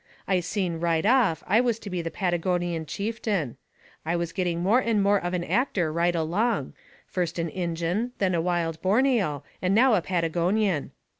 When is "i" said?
0.27-0.39, 1.45-1.61, 4.03-4.15